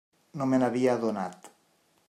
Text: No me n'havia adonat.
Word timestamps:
No 0.41 0.47
me 0.53 0.59
n'havia 0.63 0.95
adonat. 1.01 1.53